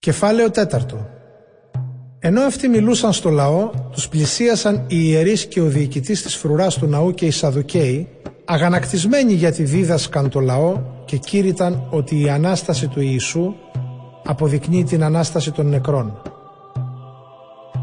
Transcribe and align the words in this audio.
Κεφάλαιο 0.00 0.50
τέταρτο 0.50 1.06
Ενώ 2.18 2.40
αυτοί 2.40 2.68
μιλούσαν 2.68 3.12
στο 3.12 3.30
λαό, 3.30 3.70
τους 3.90 4.08
πλησίασαν 4.08 4.76
οι 4.76 4.96
ιερείς 4.96 5.46
και 5.46 5.60
ο 5.60 5.64
διοικητής 5.64 6.22
της 6.22 6.36
φρουράς 6.36 6.78
του 6.78 6.86
ναού 6.86 7.14
και 7.14 7.26
οι 7.26 7.30
Σαδουκαίοι, 7.30 8.08
αγανακτισμένοι 8.44 9.32
γιατί 9.32 9.62
δίδασκαν 9.62 10.28
το 10.28 10.40
λαό 10.40 10.80
και 11.04 11.16
κήρυταν 11.16 11.86
ότι 11.90 12.20
η 12.20 12.28
Ανάσταση 12.28 12.88
του 12.88 13.00
Ιησού 13.00 13.54
αποδεικνύει 14.24 14.84
την 14.84 15.04
Ανάσταση 15.04 15.52
των 15.52 15.68
νεκρών. 15.68 16.22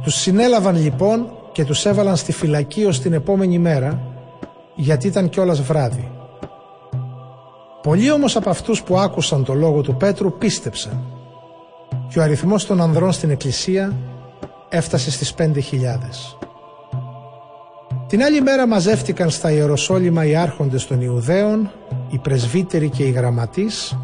Τους 0.04 0.16
συνέλαβαν 0.16 0.76
λοιπόν 0.76 1.28
και 1.52 1.66
τους 1.66 1.86
έβαλαν 1.86 2.16
στη 2.16 2.32
φυλακή 2.32 2.86
ως 2.86 3.00
την 3.00 3.14
επόμενη 3.14 3.60
μέρα, 3.60 4.02
γιατί 4.76 5.08
ήταν 5.08 5.30
κιόλας 5.30 5.62
βράδυ. 5.62 6.12
Πολλοί 7.82 8.12
όμως 8.12 8.36
από 8.36 8.50
αυτούς 8.50 8.84
που 8.84 8.98
άκουσαν 8.98 9.44
το 9.44 9.54
λόγο 9.54 9.82
του 9.82 9.96
Πέτρου 9.96 10.38
πίστεψαν 10.38 11.15
και 12.10 12.20
ο 12.20 12.22
αριθμός 12.24 12.66
των 12.66 12.82
ανδρών 12.82 13.12
στην 13.12 13.30
εκκλησία 13.30 13.94
έφτασε 14.70 15.12
στις 15.12 15.34
πέντε 15.34 15.60
χιλιάδες. 15.60 16.38
Την 18.08 18.24
άλλη 18.24 18.42
μέρα 18.42 18.68
μαζεύτηκαν 18.68 19.30
στα 19.30 19.52
Ιεροσόλυμα 19.52 20.26
οι 20.26 20.36
άρχοντες 20.36 20.88
των 20.88 21.02
Ιουδαίων, 21.02 21.72
οι 22.10 22.18
πρεσβύτεροι 22.18 22.90
και 22.90 23.04
οι 23.04 23.12
γραμματείς, 23.12 23.98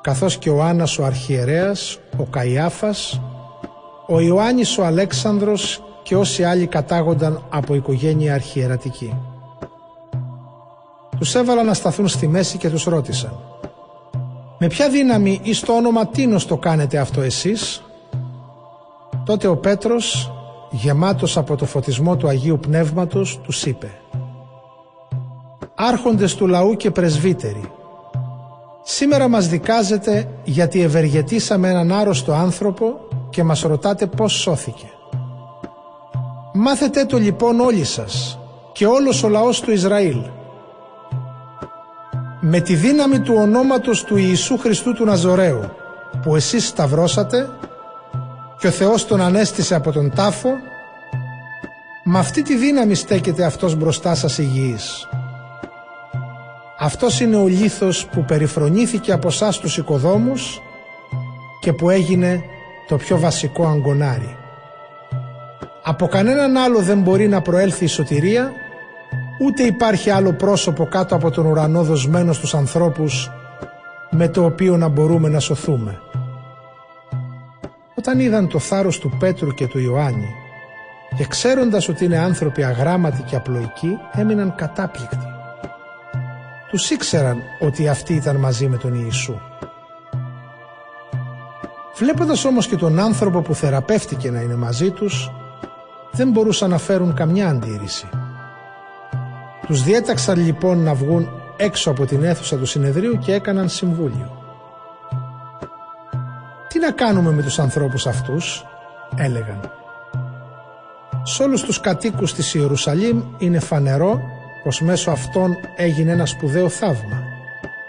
καθώς 0.00 0.36
και 0.36 0.50
ο 0.50 0.62
Άννας 0.62 0.98
ο 0.98 1.04
Αρχιερέας, 1.04 1.98
ο 2.16 2.24
Καϊάφας, 2.24 3.20
ο 4.06 4.20
Ιωάννης 4.20 4.78
ο 4.78 4.84
Αλέξανδρος 4.84 5.82
και 6.02 6.16
όσοι 6.16 6.44
άλλοι 6.44 6.66
κατάγονταν 6.66 7.44
από 7.48 7.74
οικογένεια 7.74 8.34
αρχιερατική. 8.34 9.14
Τους 11.18 11.34
έβαλαν 11.34 11.66
να 11.66 11.74
σταθούν 11.74 12.08
στη 12.08 12.28
μέση 12.28 12.58
και 12.58 12.70
τους 12.70 12.84
ρώτησαν 12.84 13.55
«Με 14.58 14.66
ποια 14.66 14.88
δύναμη 14.88 15.40
ή 15.42 15.52
στο 15.52 15.72
όνομα 15.72 16.06
τίνος 16.06 16.46
το 16.46 16.56
κάνετε 16.56 16.98
αυτό 16.98 17.20
εσείς» 17.20 17.80
Τότε 19.24 19.46
ο 19.46 19.56
Πέτρος, 19.56 20.32
γεμάτος 20.70 21.36
από 21.36 21.56
το 21.56 21.64
φωτισμό 21.64 22.16
του 22.16 22.28
Αγίου 22.28 22.58
Πνεύματος, 22.58 23.40
τους 23.42 23.66
είπε 23.66 23.90
«Άρχοντες 25.74 26.34
του 26.34 26.46
λαού 26.46 26.76
και 26.76 26.90
πρεσβύτεροι, 26.90 27.70
σήμερα 28.82 29.28
μας 29.28 29.48
δικάζετε 29.48 30.28
γιατί 30.44 30.82
ευεργετήσαμε 30.82 31.68
έναν 31.68 31.92
άρρωστο 31.92 32.32
άνθρωπο 32.32 32.94
και 33.30 33.42
μας 33.42 33.62
ρωτάτε 33.62 34.06
πώς 34.06 34.32
σώθηκε. 34.32 34.86
Μάθετε 36.52 37.04
το 37.04 37.18
λοιπόν 37.18 37.60
όλοι 37.60 37.84
σας 37.84 38.38
και 38.72 38.86
όλος 38.86 39.22
ο 39.22 39.28
λαός 39.28 39.60
του 39.60 39.70
Ισραήλ 39.70 40.22
με 42.48 42.60
τη 42.60 42.74
δύναμη 42.74 43.20
του 43.20 43.34
ονόματος 43.38 44.04
του 44.04 44.16
Ιησού 44.16 44.58
Χριστού 44.58 44.92
του 44.92 45.04
Ναζωραίου 45.04 45.70
που 46.22 46.36
εσείς 46.36 46.66
σταυρώσατε 46.66 47.48
και 48.58 48.66
ο 48.66 48.70
Θεός 48.70 49.06
τον 49.06 49.20
ανέστησε 49.20 49.74
από 49.74 49.92
τον 49.92 50.10
τάφο 50.14 50.50
με 52.04 52.18
αυτή 52.18 52.42
τη 52.42 52.56
δύναμη 52.56 52.94
στέκεται 52.94 53.44
αυτός 53.44 53.74
μπροστά 53.74 54.14
σας 54.14 54.38
υγιής. 54.38 55.08
Αυτός 56.78 57.20
είναι 57.20 57.36
ο 57.36 57.46
λίθος 57.46 58.06
που 58.06 58.24
περιφρονήθηκε 58.24 59.12
από 59.12 59.28
εσάς 59.28 59.58
τους 59.58 59.76
οικοδόμους 59.76 60.62
και 61.60 61.72
που 61.72 61.90
έγινε 61.90 62.44
το 62.88 62.96
πιο 62.96 63.18
βασικό 63.18 63.66
αγκονάρι. 63.66 64.36
Από 65.82 66.06
κανέναν 66.06 66.56
άλλο 66.56 66.80
δεν 66.80 67.00
μπορεί 67.00 67.28
να 67.28 67.42
προέλθει 67.42 67.84
η 67.84 67.88
σωτηρία 67.88 68.52
ούτε 69.38 69.62
υπάρχει 69.62 70.10
άλλο 70.10 70.32
πρόσωπο 70.32 70.86
κάτω 70.86 71.14
από 71.14 71.30
τον 71.30 71.46
ουρανό 71.46 71.82
δοσμένο 71.82 72.32
στους 72.32 72.54
ανθρώπους 72.54 73.30
με 74.10 74.28
το 74.28 74.44
οποίο 74.44 74.76
να 74.76 74.88
μπορούμε 74.88 75.28
να 75.28 75.40
σωθούμε. 75.40 75.98
Όταν 77.94 78.20
είδαν 78.20 78.48
το 78.48 78.58
θάρρος 78.58 78.98
του 78.98 79.16
Πέτρου 79.18 79.54
και 79.54 79.66
του 79.66 79.78
Ιωάννη 79.78 80.28
και 81.16 81.26
ξέροντας 81.26 81.88
ότι 81.88 82.04
είναι 82.04 82.18
άνθρωποι 82.18 82.64
αγράμματοι 82.64 83.22
και 83.22 83.36
απλοϊκοί 83.36 83.98
έμειναν 84.12 84.54
κατάπληκτοι. 84.54 85.26
Τους 86.70 86.90
ήξεραν 86.90 87.42
ότι 87.60 87.88
αυτοί 87.88 88.14
ήταν 88.14 88.36
μαζί 88.36 88.68
με 88.68 88.76
τον 88.76 88.94
Ιησού. 88.94 89.40
Βλέποντας 91.96 92.44
όμως 92.44 92.66
και 92.66 92.76
τον 92.76 92.98
άνθρωπο 92.98 93.40
που 93.40 93.54
θεραπεύτηκε 93.54 94.30
να 94.30 94.40
είναι 94.40 94.56
μαζί 94.56 94.90
τους 94.90 95.30
δεν 96.12 96.30
μπορούσαν 96.30 96.70
να 96.70 96.78
φέρουν 96.78 97.14
καμιά 97.14 97.48
αντίρρηση. 97.48 98.08
Τους 99.66 99.82
διέταξαν 99.82 100.38
λοιπόν 100.38 100.78
να 100.78 100.94
βγουν 100.94 101.28
έξω 101.56 101.90
από 101.90 102.06
την 102.06 102.24
αίθουσα 102.24 102.56
του 102.56 102.66
συνεδρίου 102.66 103.18
και 103.18 103.32
έκαναν 103.32 103.68
συμβούλιο. 103.68 104.44
Τι 106.68 106.78
να 106.78 106.90
κάνουμε 106.90 107.30
με 107.30 107.42
τους 107.42 107.58
ανθρώπους 107.58 108.06
αυτούς, 108.06 108.64
έλεγαν. 109.16 109.60
Σ' 111.22 111.40
όλους 111.40 111.62
τους 111.62 111.80
κατοίκους 111.80 112.34
της 112.34 112.54
Ιερουσαλήμ 112.54 113.22
είναι 113.38 113.58
φανερό 113.58 114.20
πως 114.62 114.80
μέσω 114.80 115.10
αυτών 115.10 115.56
έγινε 115.76 116.12
ένα 116.12 116.26
σπουδαίο 116.26 116.68
θαύμα 116.68 117.22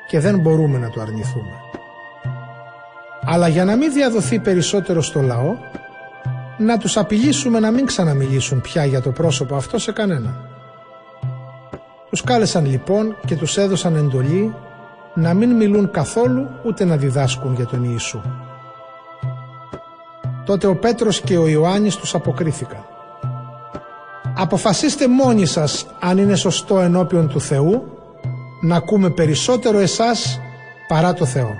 και 0.07 0.19
δεν 0.19 0.39
μπορούμε 0.39 0.77
να 0.77 0.89
το 0.89 1.01
αρνηθούμε. 1.01 1.53
Αλλά 3.25 3.47
για 3.47 3.65
να 3.65 3.75
μην 3.75 3.93
διαδοθεί 3.93 4.39
περισσότερο 4.39 5.01
στο 5.01 5.21
λαό, 5.21 5.55
να 6.57 6.77
τους 6.77 6.97
απειλήσουμε 6.97 7.59
να 7.59 7.71
μην 7.71 7.85
ξαναμιλήσουν 7.85 8.61
πια 8.61 8.85
για 8.85 9.01
το 9.01 9.11
πρόσωπο 9.11 9.55
αυτό 9.55 9.77
σε 9.77 9.91
κανέναν. 9.91 10.46
Τους 12.09 12.23
κάλεσαν 12.23 12.65
λοιπόν 12.65 13.15
και 13.25 13.35
τους 13.35 13.57
έδωσαν 13.57 13.95
εντολή 13.95 14.55
να 15.13 15.33
μην 15.33 15.51
μιλούν 15.51 15.91
καθόλου 15.91 16.47
ούτε 16.65 16.85
να 16.85 16.97
διδάσκουν 16.97 17.53
για 17.53 17.65
τον 17.65 17.83
Ιησού. 17.83 18.21
Τότε 20.45 20.67
ο 20.67 20.75
Πέτρος 20.75 21.21
και 21.21 21.37
ο 21.37 21.47
Ιωάννης 21.47 21.95
τους 21.95 22.15
αποκρίθηκαν. 22.15 22.85
Αποφασίστε 24.37 25.07
μόνοι 25.07 25.45
σας 25.45 25.85
αν 25.99 26.17
είναι 26.17 26.35
σωστό 26.35 26.79
ενώπιον 26.79 27.27
του 27.27 27.41
Θεού 27.41 27.83
να 28.61 28.75
ακούμε 28.75 29.09
περισσότερο 29.09 29.79
εσάς 29.79 30.39
παρά 30.87 31.13
το 31.13 31.25
Θεό. 31.25 31.51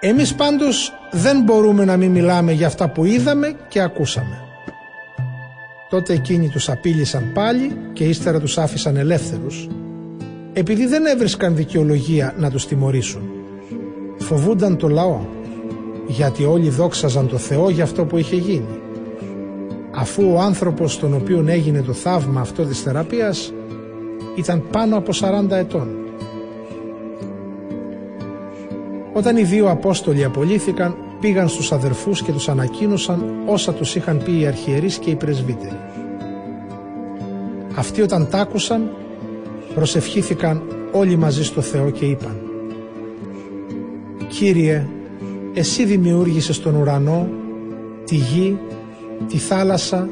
Εμείς 0.00 0.34
πάντως 0.34 0.92
δεν 1.10 1.42
μπορούμε 1.42 1.84
να 1.84 1.96
μην 1.96 2.10
μιλάμε 2.10 2.52
για 2.52 2.66
αυτά 2.66 2.88
που 2.88 3.04
είδαμε 3.04 3.56
και 3.68 3.80
ακούσαμε. 3.80 4.49
Τότε 5.90 6.12
εκείνοι 6.12 6.48
τους 6.48 6.68
απείλησαν 6.68 7.30
πάλι 7.34 7.76
και 7.92 8.04
ύστερα 8.04 8.40
τους 8.40 8.58
άφησαν 8.58 8.96
ελεύθερους 8.96 9.68
επειδή 10.52 10.86
δεν 10.86 11.06
έβρισκαν 11.06 11.56
δικαιολογία 11.56 12.34
να 12.38 12.50
τους 12.50 12.66
τιμωρήσουν. 12.66 13.22
Φοβούνταν 14.18 14.76
το 14.76 14.88
λαό 14.88 15.20
γιατί 16.06 16.44
όλοι 16.44 16.68
δόξαζαν 16.68 17.28
το 17.28 17.38
Θεό 17.38 17.70
για 17.70 17.84
αυτό 17.84 18.04
που 18.04 18.16
είχε 18.16 18.36
γίνει. 18.36 18.78
Αφού 19.94 20.32
ο 20.32 20.38
άνθρωπος 20.38 20.98
τον 20.98 21.14
οποίον 21.14 21.48
έγινε 21.48 21.82
το 21.82 21.92
θαύμα 21.92 22.40
αυτό 22.40 22.64
της 22.64 22.80
θεραπείας 22.80 23.52
ήταν 24.36 24.62
πάνω 24.70 24.96
από 24.96 25.10
40 25.20 25.50
ετών. 25.50 25.88
Όταν 29.12 29.36
οι 29.36 29.42
δύο 29.42 29.70
Απόστολοι 29.70 30.24
απολύθηκαν 30.24 30.96
πήγαν 31.20 31.48
στους 31.48 31.72
αδερφούς 31.72 32.22
και 32.22 32.32
τους 32.32 32.48
ανακοίνωσαν 32.48 33.42
όσα 33.46 33.72
τους 33.72 33.94
είχαν 33.94 34.22
πει 34.24 34.40
οι 34.40 34.46
αρχιερείς 34.46 34.98
και 34.98 35.10
οι 35.10 35.14
πρεσβύτεροι. 35.14 35.78
Αυτοί 37.74 38.02
όταν 38.02 38.28
τ' 38.28 38.34
άκουσαν 38.34 38.90
προσευχήθηκαν 39.74 40.62
όλοι 40.92 41.16
μαζί 41.16 41.44
στο 41.44 41.60
Θεό 41.60 41.90
και 41.90 42.04
είπαν 42.04 42.36
«Κύριε, 44.28 44.86
Εσύ 45.54 45.84
δημιούργησες 45.84 46.60
τον 46.60 46.74
ουρανό, 46.74 47.28
τη 48.04 48.14
γη, 48.14 48.58
τη 49.28 49.38
θάλασσα 49.38 50.08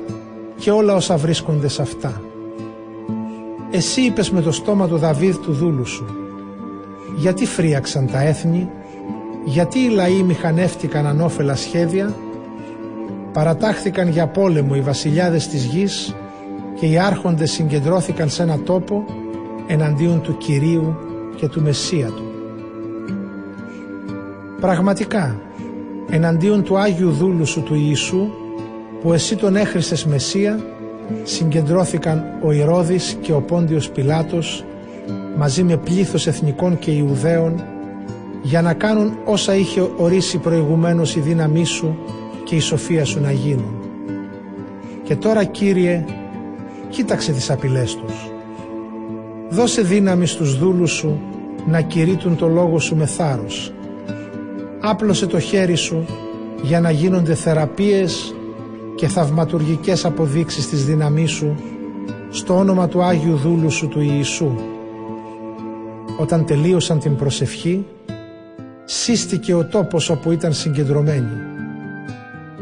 και 0.56 0.70
όλα 0.70 0.94
όσα 0.94 1.16
βρίσκονται 1.16 1.68
σε 1.68 1.82
αυτά. 1.82 2.22
Εσύ 3.70 4.00
είπες 4.00 4.30
με 4.30 4.40
το 4.40 4.52
στόμα 4.52 4.88
του 4.88 4.96
Δαβίδ 4.96 5.36
του 5.36 5.52
δούλου 5.52 5.84
σου 5.84 6.06
γιατί 7.16 7.46
φρίαξαν 7.46 8.06
τα 8.12 8.22
έθνη 8.22 8.68
γιατί 9.48 9.78
οι 9.78 9.88
λαοί 9.88 10.22
μηχανεύτηκαν 10.22 11.06
ανώφελα 11.06 11.54
σχέδια, 11.54 12.14
παρατάχθηκαν 13.32 14.08
για 14.08 14.26
πόλεμο 14.26 14.72
οι 14.76 14.80
βασιλιάδες 14.80 15.48
της 15.48 15.64
γης 15.64 16.14
και 16.80 16.86
οι 16.86 16.98
άρχοντες 16.98 17.50
συγκεντρώθηκαν 17.50 18.28
σε 18.28 18.42
ένα 18.42 18.58
τόπο 18.58 19.04
εναντίον 19.66 20.20
του 20.20 20.36
Κυρίου 20.36 20.96
και 21.36 21.48
του 21.48 21.62
Μεσσία 21.62 22.06
του. 22.06 22.22
Πραγματικά, 24.60 25.40
εναντίον 26.10 26.62
του 26.62 26.78
Άγιου 26.78 27.10
Δούλου 27.10 27.46
σου 27.46 27.62
του 27.62 27.74
Ιησού, 27.74 28.28
που 29.00 29.12
εσύ 29.12 29.36
τον 29.36 29.56
έχριστες 29.56 30.04
Μεσσία, 30.04 30.60
συγκεντρώθηκαν 31.22 32.24
ο 32.42 32.52
Ηρώδης 32.52 33.16
και 33.20 33.32
ο 33.32 33.40
Πόντιος 33.40 33.90
Πιλάτος 33.90 34.64
μαζί 35.36 35.62
με 35.62 35.76
πλήθος 35.76 36.26
εθνικών 36.26 36.78
και 36.78 36.90
Ιουδαίων 36.90 37.62
για 38.48 38.62
να 38.62 38.74
κάνουν 38.74 39.18
όσα 39.24 39.54
είχε 39.54 39.90
ορίσει 39.96 40.38
προηγουμένως 40.38 41.16
η 41.16 41.20
δύναμή 41.20 41.64
σου 41.64 41.98
και 42.44 42.54
η 42.54 42.60
σοφία 42.60 43.04
σου 43.04 43.20
να 43.20 43.32
γίνουν. 43.32 43.82
Και 45.02 45.16
τώρα 45.16 45.44
Κύριε, 45.44 46.04
κοίταξε 46.88 47.32
τις 47.32 47.50
απειλές 47.50 47.94
τους. 47.94 48.30
Δώσε 49.48 49.82
δύναμη 49.82 50.26
στους 50.26 50.58
δούλους 50.58 50.92
σου 50.92 51.20
να 51.66 51.80
κηρύττουν 51.80 52.36
το 52.36 52.48
λόγο 52.48 52.78
σου 52.78 52.96
με 52.96 53.06
θάρρος. 53.06 53.72
άπλωσε 54.80 55.26
το 55.26 55.38
χέρι 55.38 55.76
σου 55.76 56.06
για 56.62 56.80
να 56.80 56.90
γίνονται 56.90 57.34
θεραπείες 57.34 58.34
και 58.94 59.08
θαυματουργικές 59.08 60.04
αποδείξεις 60.04 60.68
της 60.68 60.84
δύναμής 60.84 61.30
σου 61.30 61.54
στο 62.30 62.56
όνομα 62.56 62.88
του 62.88 63.02
Άγιου 63.02 63.36
Δούλου 63.36 63.70
σου 63.70 63.88
του 63.88 64.00
Ιησού. 64.00 64.54
Όταν 66.18 66.44
τελείωσαν 66.44 66.98
την 66.98 67.16
προσευχή, 67.16 67.84
σύστηκε 68.90 69.54
ο 69.54 69.64
τόπος 69.64 70.10
όπου 70.10 70.32
ήταν 70.32 70.52
συγκεντρωμένοι. 70.52 71.42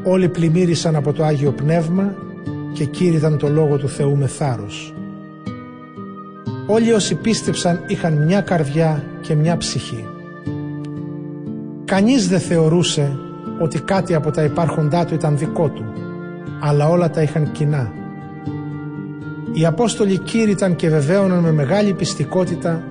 Όλοι 0.05 0.29
πλημμύρισαν 0.29 0.97
από 0.97 1.13
το 1.13 1.25
Άγιο 1.25 1.53
Πνεύμα 1.53 2.15
και 2.73 2.85
κήρυταν 2.85 3.39
το 3.39 3.49
Λόγο 3.49 3.77
του 3.77 3.89
Θεού 3.89 4.17
με 4.17 4.27
θάρρος. 4.27 4.95
Όλοι 6.67 6.93
όσοι 6.93 7.15
πίστεψαν 7.15 7.85
είχαν 7.87 8.25
μια 8.25 8.41
καρδιά 8.41 9.05
και 9.21 9.35
μια 9.35 9.57
ψυχή. 9.57 10.05
Κανείς 11.85 12.29
δεν 12.29 12.41
θεωρούσε 12.41 13.19
ότι 13.61 13.81
κάτι 13.81 14.15
από 14.15 14.31
τα 14.31 14.43
υπάρχοντά 14.43 15.05
του 15.05 15.15
ήταν 15.15 15.39
δικό 15.39 15.69
του, 15.69 15.85
αλλά 16.61 16.89
όλα 16.89 17.11
τα 17.11 17.23
είχαν 17.23 17.53
κοινά. 17.53 17.93
Οι 19.53 19.67
Απόστολοι 19.67 20.19
κήρυταν 20.19 20.77
και 20.77 20.89
βεβαίωναν 20.89 21.39
με 21.39 21.53
μεγάλη 21.53 21.93
πιστικότητα 21.93 22.83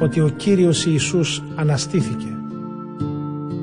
ότι 0.00 0.20
ο 0.20 0.28
Κύριος 0.36 0.86
Ιησούς 0.86 1.42
αναστήθηκε 1.54 2.34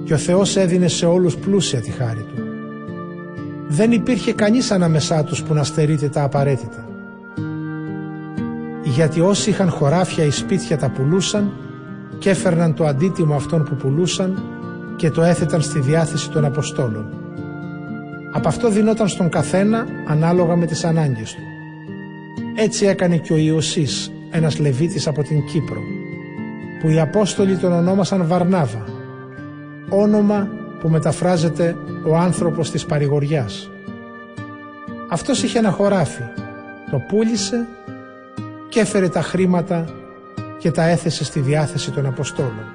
και 0.07 0.13
ο 0.13 0.17
Θεός 0.17 0.55
έδινε 0.55 0.87
σε 0.87 1.05
όλους 1.05 1.37
πλούσια 1.37 1.81
τη 1.81 1.91
χάρη 1.91 2.21
Του. 2.21 2.43
Δεν 3.67 3.91
υπήρχε 3.91 4.33
κανείς 4.33 4.71
ανάμεσά 4.71 5.23
τους 5.23 5.43
που 5.43 5.53
να 5.53 5.63
στερείται 5.63 6.09
τα 6.09 6.23
απαραίτητα. 6.23 6.87
Γιατί 8.83 9.21
όσοι 9.21 9.49
είχαν 9.49 9.69
χωράφια 9.69 10.23
ή 10.23 10.29
σπίτια 10.29 10.77
τα 10.77 10.89
πουλούσαν 10.89 11.51
και 12.19 12.29
έφερναν 12.29 12.73
το 12.73 12.85
αντίτιμο 12.85 13.35
αυτών 13.35 13.63
που 13.63 13.75
πουλούσαν 13.75 14.43
και 14.95 15.09
το 15.09 15.21
έθεταν 15.21 15.61
στη 15.61 15.79
διάθεση 15.79 16.29
των 16.29 16.45
Αποστόλων. 16.45 17.05
Από 18.33 18.47
αυτό 18.47 18.69
δινόταν 18.69 19.07
στον 19.07 19.29
καθένα 19.29 19.85
ανάλογα 20.07 20.55
με 20.55 20.65
τις 20.65 20.83
ανάγκες 20.83 21.33
του. 21.33 21.41
Έτσι 22.55 22.85
έκανε 22.85 23.17
και 23.17 23.33
ο 23.33 23.37
Ιωσής, 23.37 24.11
ένας 24.29 24.59
Λεβίτης 24.59 25.07
από 25.07 25.23
την 25.23 25.45
Κύπρο, 25.45 25.81
που 26.81 26.89
οι 26.89 26.99
Απόστολοι 26.99 27.55
τον 27.55 27.71
ονόμασαν 27.71 28.27
Βαρνάβα, 28.27 28.83
όνομα 29.89 30.49
που 30.79 30.89
μεταφράζεται 30.89 31.75
ο 32.03 32.15
άνθρωπος 32.17 32.71
της 32.71 32.85
παρηγοριάς. 32.85 33.69
Αυτός 35.09 35.43
είχε 35.43 35.57
ένα 35.59 35.71
χωράφι, 35.71 36.23
το 36.91 36.97
πούλησε 37.07 37.67
και 38.69 38.79
έφερε 38.79 39.09
τα 39.09 39.21
χρήματα 39.21 39.85
και 40.57 40.71
τα 40.71 40.83
έθεσε 40.83 41.23
στη 41.23 41.39
διάθεση 41.39 41.91
των 41.91 42.05
Αποστόλων. 42.05 42.65